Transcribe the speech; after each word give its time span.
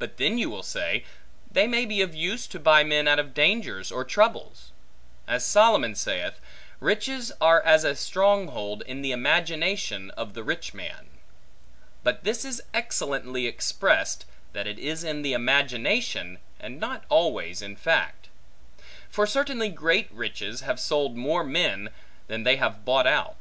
But 0.00 0.16
then 0.16 0.36
you 0.36 0.50
will 0.50 0.64
say, 0.64 1.04
they 1.48 1.68
may 1.68 1.84
be 1.86 2.00
of 2.02 2.12
use, 2.12 2.48
to 2.48 2.58
buy 2.58 2.82
men 2.82 3.06
out 3.06 3.20
of 3.20 3.32
dangers 3.32 3.92
or 3.92 4.04
troubles. 4.04 4.72
As 5.28 5.46
Solomon 5.46 5.94
saith, 5.94 6.40
Riches 6.80 7.30
are 7.40 7.62
as 7.62 7.84
a 7.84 7.94
strong 7.94 8.48
hold, 8.48 8.82
in 8.82 9.00
the 9.00 9.12
imagination 9.12 10.10
of 10.16 10.34
the 10.34 10.42
rich 10.42 10.74
man. 10.74 11.06
But 12.02 12.24
this 12.24 12.44
is 12.44 12.64
excellently 12.74 13.46
expressed, 13.46 14.24
that 14.54 14.66
it 14.66 14.80
is 14.80 15.04
in 15.04 15.24
imagination, 15.24 16.40
and 16.58 16.80
not 16.80 17.04
always 17.08 17.62
in 17.62 17.76
fact. 17.76 18.28
For 19.08 19.24
certainly 19.24 19.68
great 19.68 20.10
riches, 20.10 20.62
have 20.62 20.80
sold 20.80 21.16
more 21.16 21.44
men, 21.44 21.90
than 22.26 22.42
they 22.42 22.56
have 22.56 22.84
bought 22.84 23.06
out. 23.06 23.36